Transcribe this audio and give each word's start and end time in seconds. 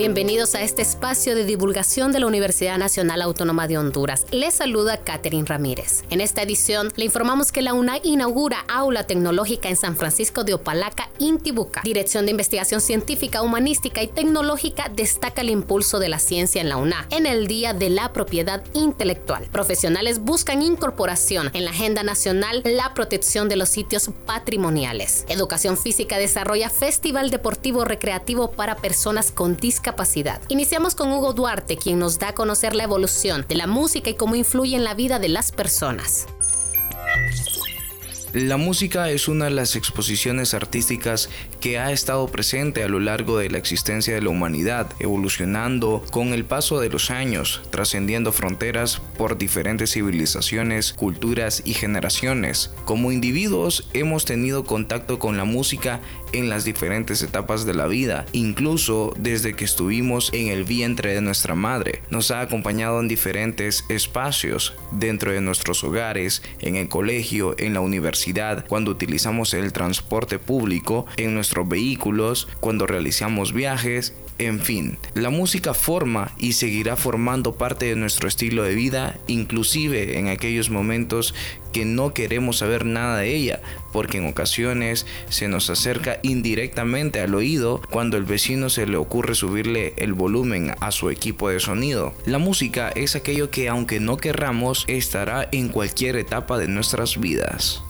Bienvenidos 0.00 0.54
a 0.54 0.62
este 0.62 0.80
espacio 0.80 1.34
de 1.34 1.44
divulgación 1.44 2.10
de 2.10 2.20
la 2.20 2.26
Universidad 2.26 2.78
Nacional 2.78 3.20
Autónoma 3.20 3.68
de 3.68 3.76
Honduras. 3.76 4.24
Les 4.30 4.54
saluda 4.54 4.96
Catherine 4.96 5.44
Ramírez. 5.46 6.04
En 6.08 6.22
esta 6.22 6.40
edición 6.40 6.90
le 6.96 7.04
informamos 7.04 7.52
que 7.52 7.60
la 7.60 7.74
UNA 7.74 7.98
inaugura 8.02 8.64
aula 8.66 9.04
tecnológica 9.04 9.68
en 9.68 9.76
San 9.76 9.98
Francisco 9.98 10.42
de 10.42 10.54
Opalaca, 10.54 11.10
Intibuca. 11.18 11.82
Dirección 11.84 12.24
de 12.24 12.30
Investigación 12.30 12.80
Científica, 12.80 13.42
Humanística 13.42 14.02
y 14.02 14.06
Tecnológica 14.06 14.88
destaca 14.88 15.42
el 15.42 15.50
impulso 15.50 15.98
de 15.98 16.08
la 16.08 16.18
ciencia 16.18 16.62
en 16.62 16.70
la 16.70 16.78
UNA 16.78 17.06
en 17.10 17.26
el 17.26 17.46
Día 17.46 17.74
de 17.74 17.90
la 17.90 18.10
Propiedad 18.14 18.64
Intelectual. 18.72 19.48
Profesionales 19.52 20.20
buscan 20.20 20.62
incorporación 20.62 21.50
en 21.52 21.66
la 21.66 21.72
agenda 21.72 22.02
nacional 22.04 22.62
la 22.64 22.94
protección 22.94 23.50
de 23.50 23.56
los 23.56 23.68
sitios 23.68 24.08
patrimoniales. 24.24 25.26
Educación 25.28 25.76
Física 25.76 26.16
desarrolla 26.16 26.70
Festival 26.70 27.28
Deportivo 27.28 27.84
Recreativo 27.84 28.52
para 28.52 28.76
personas 28.76 29.30
con 29.30 29.58
discapacidad 29.58 29.89
Iniciamos 30.48 30.94
con 30.94 31.12
Hugo 31.12 31.32
Duarte, 31.32 31.76
quien 31.76 31.98
nos 31.98 32.18
da 32.18 32.28
a 32.28 32.34
conocer 32.34 32.74
la 32.74 32.84
evolución 32.84 33.44
de 33.48 33.54
la 33.54 33.66
música 33.66 34.10
y 34.10 34.14
cómo 34.14 34.34
influye 34.34 34.76
en 34.76 34.84
la 34.84 34.94
vida 34.94 35.18
de 35.18 35.28
las 35.28 35.52
personas. 35.52 36.26
La 38.32 38.56
música 38.56 39.10
es 39.10 39.26
una 39.26 39.46
de 39.46 39.50
las 39.50 39.74
exposiciones 39.74 40.54
artísticas 40.54 41.28
que 41.60 41.80
ha 41.80 41.90
estado 41.90 42.28
presente 42.28 42.84
a 42.84 42.88
lo 42.88 43.00
largo 43.00 43.38
de 43.38 43.50
la 43.50 43.58
existencia 43.58 44.14
de 44.14 44.22
la 44.22 44.28
humanidad, 44.28 44.88
evolucionando 45.00 46.04
con 46.12 46.28
el 46.28 46.44
paso 46.44 46.78
de 46.78 46.90
los 46.90 47.10
años, 47.10 47.60
trascendiendo 47.70 48.30
fronteras 48.30 49.02
por 49.18 49.36
diferentes 49.36 49.94
civilizaciones, 49.94 50.92
culturas 50.92 51.62
y 51.64 51.74
generaciones. 51.74 52.70
Como 52.84 53.10
individuos 53.10 53.88
hemos 53.94 54.26
tenido 54.26 54.62
contacto 54.62 55.18
con 55.18 55.36
la 55.36 55.44
música 55.44 56.00
en 56.32 56.48
las 56.48 56.64
diferentes 56.64 57.22
etapas 57.22 57.66
de 57.66 57.74
la 57.74 57.88
vida, 57.88 58.26
incluso 58.30 59.12
desde 59.18 59.54
que 59.56 59.64
estuvimos 59.64 60.30
en 60.32 60.46
el 60.46 60.62
vientre 60.62 61.14
de 61.14 61.20
nuestra 61.20 61.56
madre. 61.56 62.02
Nos 62.10 62.30
ha 62.30 62.42
acompañado 62.42 63.00
en 63.00 63.08
diferentes 63.08 63.84
espacios, 63.88 64.74
dentro 64.92 65.32
de 65.32 65.40
nuestros 65.40 65.82
hogares, 65.82 66.44
en 66.60 66.76
el 66.76 66.88
colegio, 66.88 67.56
en 67.58 67.74
la 67.74 67.80
universidad, 67.80 68.19
cuando 68.68 68.90
utilizamos 68.90 69.54
el 69.54 69.72
transporte 69.72 70.38
público, 70.38 71.06
en 71.16 71.34
nuestros 71.34 71.68
vehículos, 71.68 72.48
cuando 72.60 72.86
realizamos 72.86 73.52
viajes 73.52 74.14
en 74.40 74.58
fin, 74.58 74.96
la 75.12 75.28
música 75.28 75.74
forma 75.74 76.32
y 76.38 76.54
seguirá 76.54 76.96
formando 76.96 77.56
parte 77.56 77.84
de 77.84 77.94
nuestro 77.94 78.26
estilo 78.26 78.62
de 78.62 78.74
vida, 78.74 79.18
inclusive 79.26 80.18
en 80.18 80.28
aquellos 80.28 80.70
momentos 80.70 81.34
que 81.74 81.84
no 81.84 82.14
queremos 82.14 82.56
saber 82.56 82.86
nada 82.86 83.18
de 83.18 83.36
ella, 83.36 83.60
porque 83.92 84.16
en 84.16 84.26
ocasiones 84.26 85.04
se 85.28 85.48
nos 85.48 85.68
acerca 85.68 86.20
indirectamente 86.22 87.20
al 87.20 87.34
oído 87.34 87.82
cuando 87.90 88.16
el 88.16 88.24
vecino 88.24 88.70
se 88.70 88.86
le 88.86 88.96
ocurre 88.96 89.34
subirle 89.34 89.92
el 89.98 90.14
volumen 90.14 90.74
a 90.80 90.90
su 90.90 91.10
equipo 91.10 91.50
de 91.50 91.60
sonido. 91.60 92.14
La 92.24 92.38
música 92.38 92.88
es 92.94 93.16
aquello 93.16 93.50
que 93.50 93.68
aunque 93.68 94.00
no 94.00 94.16
querramos 94.16 94.86
estará 94.88 95.50
en 95.52 95.68
cualquier 95.68 96.16
etapa 96.16 96.56
de 96.56 96.66
nuestras 96.66 97.20
vidas. 97.20 97.82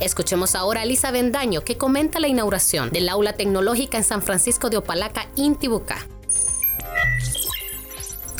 Escuchemos 0.00 0.54
ahora 0.54 0.80
a 0.80 0.84
Lisa 0.86 1.10
Bendaño 1.10 1.62
que 1.62 1.76
comenta 1.76 2.20
la 2.20 2.28
inauguración 2.28 2.90
del 2.90 3.10
aula 3.10 3.34
tecnológica 3.34 3.98
en 3.98 4.04
San 4.04 4.22
Francisco 4.22 4.70
de 4.70 4.78
Opalaca, 4.78 5.28
Intibucá. 5.36 5.98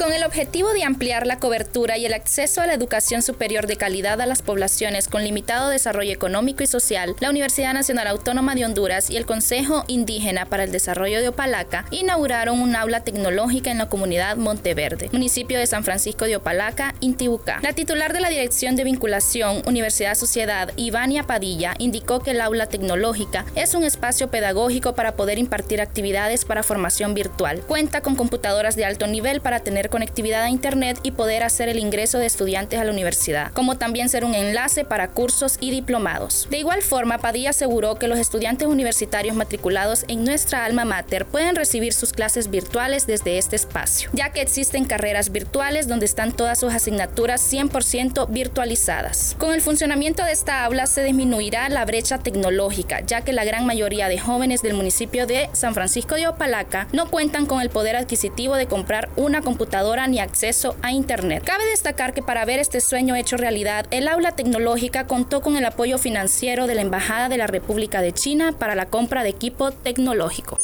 Con 0.01 0.15
el 0.15 0.25
objetivo 0.25 0.73
de 0.73 0.83
ampliar 0.83 1.27
la 1.27 1.39
cobertura 1.39 1.99
y 1.99 2.07
el 2.07 2.15
acceso 2.15 2.63
a 2.63 2.67
la 2.67 2.73
educación 2.73 3.21
superior 3.21 3.67
de 3.67 3.77
calidad 3.77 4.19
a 4.23 4.25
las 4.25 4.41
poblaciones 4.41 5.09
con 5.09 5.23
limitado 5.25 5.69
desarrollo 5.69 6.11
económico 6.11 6.63
y 6.63 6.67
social, 6.67 7.15
la 7.21 7.29
Universidad 7.29 7.75
Nacional 7.75 8.07
Autónoma 8.07 8.55
de 8.55 8.65
Honduras 8.65 9.11
y 9.11 9.19
el 9.19 9.27
Consejo 9.27 9.85
Indígena 9.89 10.47
para 10.47 10.65
el 10.65 10.73
Desarrollo 10.73 11.21
de 11.21 11.29
Opalaca 11.29 11.85
inauguraron 11.91 12.63
un 12.63 12.77
aula 12.77 13.05
tecnológica 13.05 13.71
en 13.71 13.77
la 13.77 13.91
comunidad 13.91 14.39
Monteverde, 14.39 15.11
municipio 15.13 15.59
de 15.59 15.67
San 15.67 15.85
Francisco 15.85 16.25
de 16.25 16.37
Opalaca, 16.37 16.95
Intibucá. 17.01 17.61
La 17.63 17.75
titular 17.75 18.15
de 18.15 18.21
la 18.21 18.31
Dirección 18.31 18.77
de 18.77 18.85
Vinculación 18.85 19.63
Universidad 19.67 20.15
Sociedad, 20.15 20.73
Ivania 20.77 21.25
Padilla, 21.25 21.75
indicó 21.77 22.21
que 22.21 22.31
el 22.31 22.41
aula 22.41 22.65
tecnológica 22.65 23.45
es 23.55 23.75
un 23.75 23.85
espacio 23.85 24.31
pedagógico 24.31 24.95
para 24.95 25.15
poder 25.15 25.39
impartir 25.39 25.83
actividades 25.83 26.47
para 26.47 26.63
formación 26.63 27.13
virtual. 27.13 27.61
Cuenta 27.69 28.01
con 28.01 28.17
computadoras 28.17 28.77
de 28.77 28.87
alto 28.87 29.07
nivel 29.07 29.43
para 29.43 29.61
tener 29.61 29.90
conectividad 29.91 30.45
a 30.45 30.51
Internet 30.51 30.99
y 31.03 31.11
poder 31.11 31.43
hacer 31.43 31.69
el 31.69 31.79
ingreso 31.79 32.19
de 32.19 32.27
estudiantes 32.27 32.81
a 32.81 32.85
la 32.85 32.93
universidad, 32.93 33.53
como 33.53 33.77
también 33.77 34.09
ser 34.09 34.25
un 34.25 34.35
enlace 34.35 34.85
para 34.85 35.09
cursos 35.09 35.59
y 35.61 35.71
diplomados. 35.71 36.47
De 36.51 36.59
igual 36.59 36.83
forma, 36.83 37.19
Padilla 37.19 37.51
aseguró 37.51 37.97
que 37.97 38.09
los 38.09 38.19
estudiantes 38.19 38.69
universitarios 38.69 39.37
matriculados 39.37 40.05
en 40.09 40.25
nuestra 40.25 40.65
alma 40.65 40.85
mater 40.85 41.27
pueden 41.27 41.57
recibir 41.57 41.93
sus 41.93 42.13
clases 42.13 42.51
virtuales 42.51 43.07
desde 43.07 43.39
este 43.39 43.57
espacio, 43.57 44.11
ya 44.13 44.31
que 44.31 44.41
existen 44.41 44.85
carreras 44.85 45.33
virtuales 45.33 45.89
donde 45.89 46.07
están 46.07 46.33
todas 46.33 46.61
sus 46.61 46.73
asignaturas 46.73 47.53
100% 47.53 48.29
virtualizadas. 48.31 49.35
Con 49.39 49.53
el 49.53 49.61
funcionamiento 49.61 50.25
de 50.25 50.33
esta 50.33 50.65
aula 50.65 50.87
se 50.87 51.03
disminuirá 51.03 51.69
la 51.69 51.85
brecha 51.85 52.19
tecnológica, 52.19 53.01
ya 53.01 53.23
que 53.23 53.33
la 53.33 53.45
gran 53.45 53.67
mayoría 53.67 54.09
de 54.09 54.19
jóvenes 54.19 54.63
del 54.63 54.75
municipio 54.75 55.27
de 55.27 55.51
San 55.53 55.75
Francisco 55.75 56.15
de 56.15 56.29
Opalaca 56.29 56.87
no 56.93 57.11
cuentan 57.11 57.47
con 57.47 57.61
el 57.61 57.71
poder 57.71 57.97
adquisitivo 57.97 58.57
de 58.57 58.67
comprar 58.67 59.09
una 59.17 59.43
computadora 59.43 59.80
ni 60.09 60.21
acceso 60.21 60.77
a 60.83 60.93
Internet. 60.93 61.43
Cabe 61.45 61.65
destacar 61.65 62.13
que 62.13 62.23
para 62.23 62.45
ver 62.45 62.59
este 62.59 62.81
sueño 62.81 63.17
hecho 63.17 63.37
realidad, 63.37 63.87
el 63.91 64.09
aula 64.09 64.33
tecnológica 64.33 65.07
contó 65.07 65.41
con 65.41 65.57
el 65.57 65.65
apoyo 65.65 65.97
financiero 65.97 66.67
de 66.67 66.75
la 66.75 66.83
Embajada 66.83 67.29
de 67.29 67.39
la 67.39 67.47
República 67.47 68.03
de 68.03 68.13
China 68.13 68.53
para 68.53 68.75
la 68.75 68.87
compra 68.87 69.23
de 69.23 69.31
equipo 69.31 69.71
tecnológico. 69.71 70.59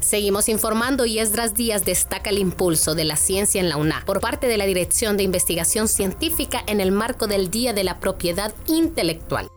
Seguimos 0.00 0.50
informando 0.50 1.06
y 1.06 1.18
Esdras 1.18 1.54
Díaz 1.54 1.86
destaca 1.86 2.28
el 2.28 2.38
impulso 2.38 2.94
de 2.94 3.04
la 3.04 3.16
ciencia 3.16 3.60
en 3.60 3.70
la 3.70 3.78
UNA 3.78 4.02
por 4.04 4.20
parte 4.20 4.46
de 4.46 4.58
la 4.58 4.66
Dirección 4.66 5.16
de 5.16 5.22
Investigación 5.22 5.88
Científica 5.88 6.62
en 6.66 6.80
el 6.82 6.92
marco 6.92 7.26
del 7.26 7.50
Día 7.50 7.72
de 7.72 7.84
la 7.84 7.98
Propiedad 7.98 8.52
Intelectual. 8.66 9.48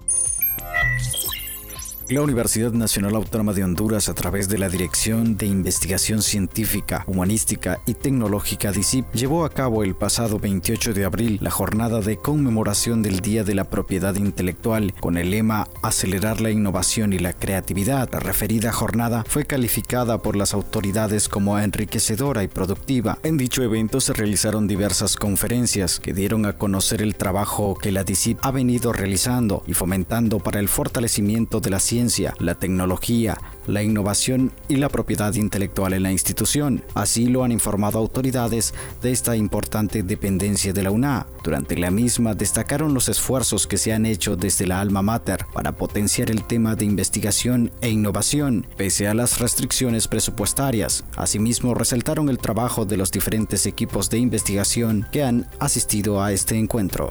La 2.08 2.22
Universidad 2.22 2.72
Nacional 2.72 3.16
Autónoma 3.16 3.54
de 3.54 3.64
Honduras, 3.64 4.10
a 4.10 4.14
través 4.14 4.48
de 4.48 4.60
la 4.60 4.70
Dirección 4.70 5.38
de 5.38 5.48
Investigación 5.48 6.22
Científica, 6.22 7.04
Humanística 7.08 7.82
y 7.88 7.96
Tecnológica 7.96 8.72
DICIP, 8.72 9.12
llevó 9.14 9.44
a 9.44 9.50
cabo 9.50 9.84
el 9.84 9.96
pasado 9.96 10.38
28 10.38 10.94
de 10.94 11.04
abril 11.04 11.40
la 11.42 11.50
jornada 11.50 12.02
de 12.02 12.18
conmemoración 12.18 13.02
del 13.02 13.22
Día 13.22 13.44
de 13.44 13.56
la 13.56 13.64
Propiedad 13.64 14.14
Intelectual 14.14 14.94
con 15.00 15.18
el 15.18 15.32
lema 15.32 15.68
Acelerar 15.82 16.42
la 16.42 16.52
innovación 16.52 17.12
y 17.12 17.18
la 17.18 17.34
creatividad. 17.34 18.08
La 18.12 18.20
referida 18.20 18.72
jornada 18.72 19.24
fue 19.28 19.46
calificada 19.46 20.20
por 20.20 20.36
las 20.36 20.54
autoridades 20.54 21.28
como 21.28 21.58
enriquecedora 21.58 22.44
y 22.44 22.48
productiva. 22.48 23.18
En 23.24 23.38
dicho 23.38 23.64
evento 23.64 24.00
se 24.00 24.14
realizaron 24.14 24.68
diversas 24.68 25.16
conferencias 25.16 26.00
que 26.00 26.14
dieron 26.14 26.46
a 26.46 26.54
conocer 26.54 27.02
el 27.02 27.16
trabajo 27.16 27.74
que 27.74 27.92
la 27.92 28.04
DICIP 28.04 28.38
ha 28.44 28.52
venido 28.52 28.94
realizando 28.94 29.64
y 29.66 29.74
fomentando 29.74 30.38
para 30.38 30.60
el 30.60 30.70
fortalecimiento 30.70 31.62
de 31.62 31.72
la 31.72 31.80
ciencia 31.80 31.95
la 32.40 32.56
tecnología, 32.56 33.38
la 33.68 33.84
innovación 33.84 34.52
y 34.68 34.76
la 34.76 34.90
propiedad 34.90 35.34
intelectual 35.34 35.94
en 35.94 36.04
la 36.04 36.12
institución. 36.12 36.84
Así 36.94 37.28
lo 37.28 37.44
han 37.44 37.52
informado 37.52 38.00
autoridades 38.00 38.74
de 39.02 39.12
esta 39.12 39.36
importante 39.36 40.04
dependencia 40.04 40.74
de 40.74 40.84
la 40.84 40.92
UNA. 40.92 41.28
Durante 41.44 41.78
la 41.78 41.92
misma 41.92 42.34
destacaron 42.34 42.94
los 42.94 43.10
esfuerzos 43.10 43.68
que 43.68 43.78
se 43.78 43.94
han 43.94 44.06
hecho 44.06 44.36
desde 44.36 44.68
la 44.68 44.82
alma 44.82 45.02
mater 45.02 45.46
para 45.54 45.72
potenciar 45.72 46.32
el 46.32 46.44
tema 46.44 46.76
de 46.76 46.86
investigación 46.86 47.72
e 47.82 47.90
innovación, 47.90 48.66
pese 48.78 49.08
a 49.08 49.14
las 49.14 49.40
restricciones 49.40 50.08
presupuestarias. 50.08 51.06
Asimismo, 51.16 51.74
resaltaron 51.74 52.30
el 52.30 52.40
trabajo 52.40 52.86
de 52.86 52.98
los 52.98 53.12
diferentes 53.12 53.66
equipos 53.66 54.10
de 54.10 54.18
investigación 54.18 55.08
que 55.12 55.24
han 55.24 55.48
asistido 55.60 56.22
a 56.22 56.32
este 56.32 56.58
encuentro. 56.58 57.10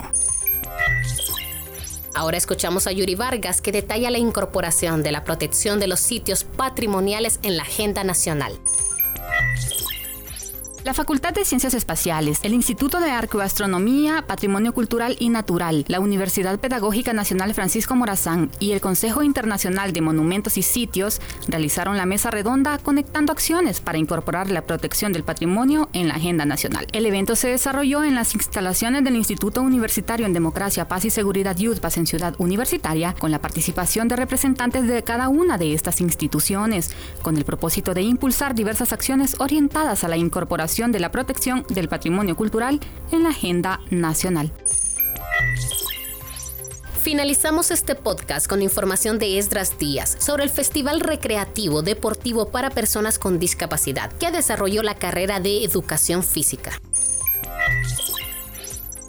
Ahora 2.15 2.37
escuchamos 2.37 2.87
a 2.87 2.93
Yuri 2.93 3.17
Vargas 3.17 3.61
que 3.61 3.73
detalla 3.73 4.09
la 4.09 4.19
incorporación 4.19 5.03
de 5.03 5.11
la 5.11 5.25
protección 5.25 5.81
de 5.81 5.89
los 5.89 5.99
sitios 5.99 6.45
patrimoniales 6.45 7.41
en 7.43 7.57
la 7.57 7.65
agenda 7.65 8.05
nacional. 8.05 8.57
La 10.85 10.93
Facultad 10.93 11.33
de 11.33 11.47
Ciencias 11.47 11.73
Espaciales, 11.73 12.41
el 12.43 12.53
Instituto 12.53 13.01
de 13.01 13.11
Arqueoastronomía, 13.11 14.23
Patrimonio 14.27 14.75
Cultural 14.75 15.17
y 15.19 15.31
Natural, 15.31 15.83
la 15.89 15.99
Universidad 15.99 16.59
Pedagógica 16.59 17.15
Nacional 17.15 17.55
Francisco 17.55 17.97
Morazán 17.97 18.51
y 18.61 18.73
el 18.73 18.83
Consejo 18.83 19.23
Internacional 19.23 19.95
de 19.95 20.03
Monumentos 20.03 20.59
y 20.59 20.63
Sitios 20.63 21.23
realizaron 21.49 21.97
la 21.97 22.05
mesa 22.05 22.31
redonda 22.31 22.77
conectando 22.77 23.33
acciones 23.33 23.81
para 23.81 23.97
incorporar 23.97 24.51
la 24.51 24.61
protección 24.61 25.15
del 25.15 25.25
patrimonio 25.25 25.89
en 25.95 26.09
la 26.09 26.17
agenda 26.17 26.45
nacional. 26.45 26.87
El 26.93 27.07
evento 27.07 27.35
se 27.35 27.49
desarrolló 27.49 28.05
en 28.05 28.15
las 28.15 28.35
instalaciones 28.35 29.03
del 29.05 29.17
Instituto 29.17 29.63
Universitario 29.63 30.27
en 30.27 30.35
Democracia, 30.35 30.87
Paz 30.87 31.07
y 31.07 31.11
Seguridad 31.11 31.59
UTPAS 31.59 31.97
en 31.97 32.07
Ciudad 32.07 32.35
Universitaria, 32.37 33.15
con 33.19 33.31
la 33.31 33.41
participación 33.41 34.09
de 34.09 34.17
representantes 34.17 34.87
de 34.87 35.03
cada 35.03 35.31
una 35.31 35.57
de 35.57 35.73
estas 35.73 36.03
instituciones, 36.03 36.91
con 37.23 37.39
el 37.39 37.47
propósito 37.47 37.95
de 37.95 38.03
impulsar 38.03 38.55
diversas 38.55 38.93
acciones 38.93 39.37
orientadas 39.39 40.05
a 40.05 40.09
la 40.09 40.19
incorporación 40.19 40.74
de 40.75 40.99
la 40.99 41.13
protección 41.13 41.65
del 41.69 41.89
patrimonio 41.89 42.35
cultural 42.35 42.81
en 43.13 43.23
la 43.23 43.29
agenda 43.29 43.81
nacional. 43.91 44.53
Finalizamos 47.01 47.71
este 47.71 47.95
podcast 47.95 48.49
con 48.49 48.61
información 48.61 49.21
de 49.21 49.39
Esdras 49.39 49.79
Díaz 49.79 50.17
sobre 50.19 50.43
el 50.43 50.51
Festival 50.51 50.99
Recreativo 51.01 51.83
Deportivo 51.83 52.51
para 52.51 52.71
Personas 52.71 53.21
con 53.21 53.39
Discapacidad 53.39 54.13
que 54.15 54.33
desarrolló 54.33 54.83
la 54.83 54.97
carrera 54.97 55.39
de 55.39 55.65
Educación 55.65 56.25
Física 56.25 56.73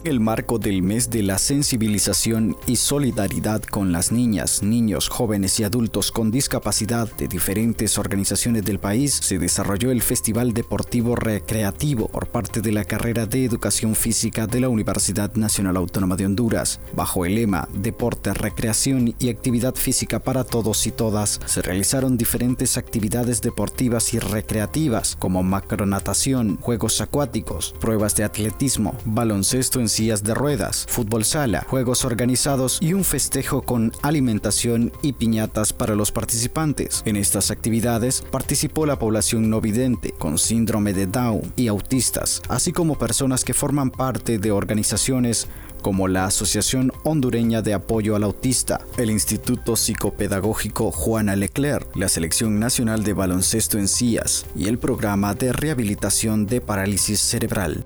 el 0.07 0.19
marco 0.19 0.59
del 0.59 0.83
mes 0.83 1.09
de 1.09 1.23
la 1.23 1.37
sensibilización 1.37 2.55
y 2.67 2.75
solidaridad 2.75 3.61
con 3.63 3.91
las 3.91 4.11
niñas, 4.11 4.61
niños, 4.61 5.09
jóvenes 5.09 5.59
y 5.59 5.63
adultos 5.63 6.11
con 6.11 6.31
discapacidad 6.31 7.11
de 7.17 7.27
diferentes 7.27 7.97
organizaciones 7.97 8.63
del 8.63 8.79
país, 8.79 9.13
se 9.13 9.39
desarrolló 9.39 9.91
el 9.91 10.01
Festival 10.01 10.53
Deportivo 10.53 11.15
Recreativo 11.15 12.07
por 12.07 12.27
parte 12.27 12.61
de 12.61 12.71
la 12.71 12.85
carrera 12.85 13.25
de 13.25 13.45
Educación 13.45 13.95
Física 13.95 14.45
de 14.47 14.59
la 14.59 14.69
Universidad 14.69 15.33
Nacional 15.35 15.77
Autónoma 15.77 16.15
de 16.15 16.25
Honduras. 16.25 16.79
Bajo 16.93 17.25
el 17.25 17.35
lema 17.35 17.67
Deporte, 17.73 18.33
Recreación 18.33 19.15
y 19.17 19.29
Actividad 19.29 19.75
Física 19.75 20.19
para 20.19 20.43
Todos 20.43 20.85
y 20.85 20.91
Todas, 20.91 21.39
se 21.45 21.61
realizaron 21.61 22.17
diferentes 22.17 22.77
actividades 22.77 23.41
deportivas 23.41 24.13
y 24.13 24.19
recreativas 24.19 25.15
como 25.17 25.41
macronatación, 25.41 26.57
juegos 26.61 27.01
acuáticos, 27.01 27.73
pruebas 27.79 28.15
de 28.15 28.23
atletismo, 28.23 28.95
baloncesto 29.05 29.79
en 29.79 29.89
sillas 29.95 30.23
de 30.23 30.33
ruedas, 30.33 30.85
fútbol 30.89 31.25
sala, 31.25 31.65
juegos 31.69 32.05
organizados 32.05 32.79
y 32.81 32.93
un 32.93 33.03
festejo 33.03 33.61
con 33.61 33.91
alimentación 34.01 34.91
y 35.01 35.13
piñatas 35.13 35.73
para 35.73 35.95
los 35.95 36.11
participantes. 36.11 37.01
En 37.05 37.15
estas 37.15 37.49
actividades 37.49 38.23
participó 38.31 38.85
la 38.85 38.99
población 38.99 39.49
no 39.49 39.61
vidente 39.61 40.11
con 40.11 40.37
síndrome 40.37 40.93
de 40.93 41.07
Down 41.07 41.53
y 41.55 41.67
autistas, 41.67 42.41
así 42.49 42.71
como 42.71 42.97
personas 42.97 43.43
que 43.43 43.53
forman 43.53 43.89
parte 43.89 44.37
de 44.37 44.51
organizaciones 44.51 45.47
como 45.81 46.07
la 46.07 46.25
Asociación 46.25 46.91
Hondureña 47.03 47.61
de 47.61 47.75
Apoyo 47.75 48.15
al 48.15 48.23
Autista, 48.23 48.81
el 48.97 49.11
Instituto 49.11 49.75
Psicopedagógico 49.75 50.91
Juana 50.91 51.35
Leclerc, 51.35 51.95
la 51.95 52.09
Selección 52.09 52.59
Nacional 52.59 53.03
de 53.03 53.13
Baloncesto 53.13 53.77
en 53.77 53.87
CIAS 53.87 54.47
y 54.55 54.67
el 54.67 54.79
Programa 54.79 55.35
de 55.35 55.53
Rehabilitación 55.53 56.47
de 56.47 56.59
Parálisis 56.59 57.19
Cerebral. 57.19 57.85